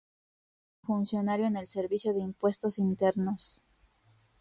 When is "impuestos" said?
2.21-2.79